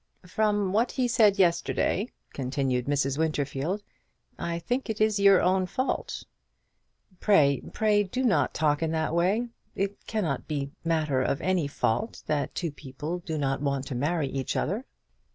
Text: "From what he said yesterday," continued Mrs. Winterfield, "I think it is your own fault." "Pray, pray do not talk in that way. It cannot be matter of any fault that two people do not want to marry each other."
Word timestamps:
"From 0.25 0.73
what 0.73 0.93
he 0.93 1.07
said 1.07 1.37
yesterday," 1.37 2.09
continued 2.33 2.87
Mrs. 2.87 3.19
Winterfield, 3.19 3.83
"I 4.39 4.57
think 4.57 4.89
it 4.89 4.99
is 4.99 5.19
your 5.19 5.43
own 5.43 5.67
fault." 5.67 6.23
"Pray, 7.19 7.61
pray 7.71 8.01
do 8.01 8.23
not 8.23 8.51
talk 8.55 8.81
in 8.81 8.89
that 8.93 9.13
way. 9.13 9.49
It 9.75 10.07
cannot 10.07 10.47
be 10.47 10.71
matter 10.83 11.21
of 11.21 11.39
any 11.41 11.67
fault 11.67 12.23
that 12.25 12.55
two 12.55 12.71
people 12.71 13.19
do 13.19 13.37
not 13.37 13.61
want 13.61 13.85
to 13.89 13.93
marry 13.93 14.25
each 14.27 14.55
other." 14.55 14.85